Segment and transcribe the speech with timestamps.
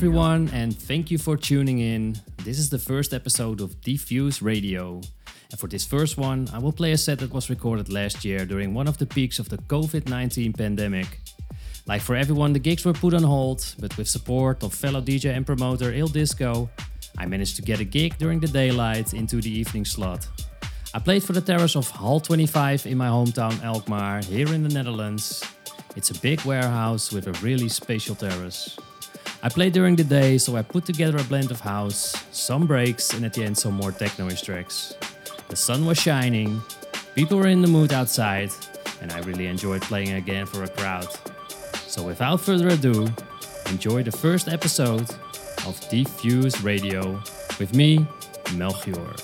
[0.00, 2.18] Everyone, and thank you for tuning in.
[2.38, 5.02] This is the first episode of Diffuse Radio.
[5.50, 8.46] And for this first one, I will play a set that was recorded last year
[8.46, 11.20] during one of the peaks of the COVID 19 pandemic.
[11.86, 15.36] Like for everyone, the gigs were put on hold, but with support of fellow DJ
[15.36, 16.70] and promoter Il Disco,
[17.18, 20.26] I managed to get a gig during the daylight into the evening slot.
[20.94, 24.70] I played for the terrace of Hall 25 in my hometown Alkmaar, here in the
[24.72, 25.44] Netherlands.
[25.94, 28.78] It's a big warehouse with a really spatial terrace.
[29.42, 33.14] I played during the day, so I put together a blend of house, some breaks,
[33.14, 34.94] and at the end some more techno-ish tracks.
[35.48, 36.60] The sun was shining,
[37.14, 38.50] people were in the mood outside,
[39.00, 41.08] and I really enjoyed playing again for a crowd.
[41.86, 43.08] So without further ado,
[43.68, 45.10] enjoy the first episode
[45.66, 47.22] of Diffuse Radio
[47.58, 48.06] with me,
[48.54, 49.14] Melchior.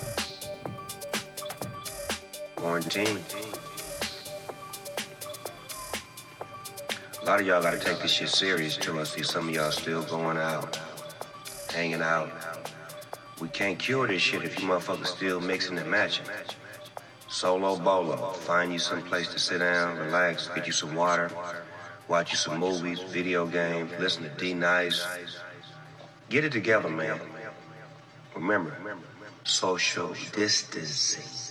[2.55, 3.19] Quarantine.
[7.27, 9.01] A lot of y'all gotta take this shit serious too.
[9.01, 10.79] I see some of y'all still going out,
[11.75, 12.31] hanging out.
[13.41, 16.25] We can't cure this shit if you motherfuckers still mixing and matching.
[17.27, 18.17] Solo bolo.
[18.35, 21.29] Find you some place to sit down, relax, get you some water,
[22.07, 25.05] watch you some movies, video games, listen to D Nice.
[26.29, 27.19] Get it together, man.
[28.37, 28.73] Remember,
[29.43, 31.46] social distancing.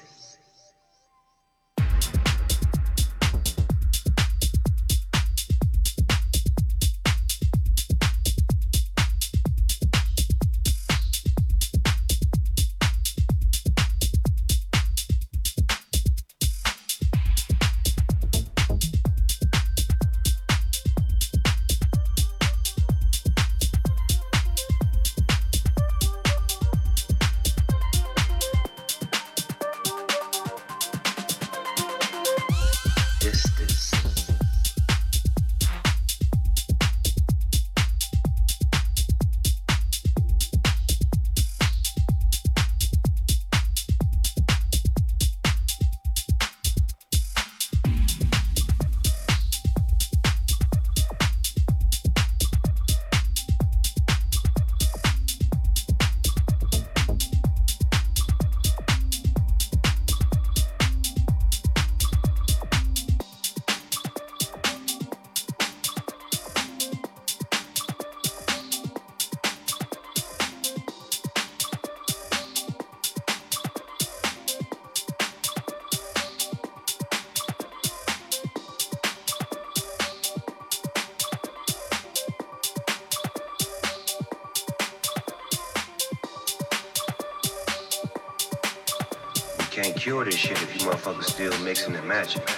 [91.75, 92.54] Mixing and matching.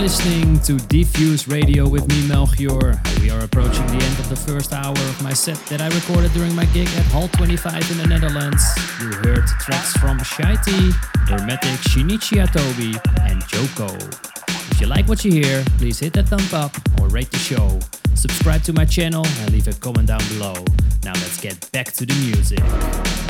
[0.00, 2.98] Listening to Diffuse Radio with me, Melchior.
[3.20, 6.32] We are approaching the end of the first hour of my set that I recorded
[6.32, 8.64] during my gig at Hall 25 in the Netherlands.
[8.98, 10.92] You heard tracks from Shaiti,
[11.28, 12.98] Hermetic, Shinichi Atobe,
[13.28, 13.94] and Joko.
[14.72, 17.78] If you like what you hear, please hit that thumb up or rate the show.
[18.14, 20.54] Subscribe to my channel and leave a comment down below.
[21.04, 23.29] Now let's get back to the music.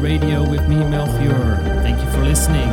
[0.00, 1.56] Radio with me, Melchior.
[1.82, 2.70] Thank you for listening.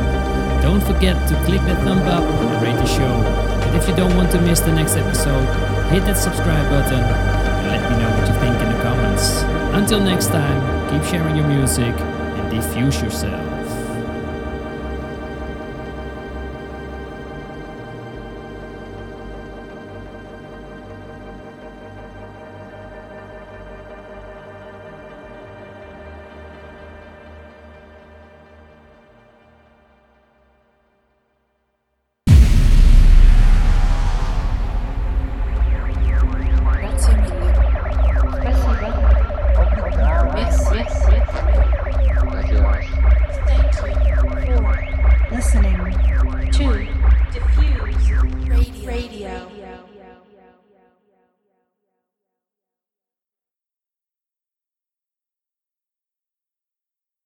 [0.62, 3.04] Don't forget to click that thumb up and rate the show.
[3.04, 5.44] And if you don't want to miss the next episode,
[5.90, 9.42] hit that subscribe button and let me know what you think in the comments.
[9.76, 13.47] Until next time, keep sharing your music and diffuse yourself.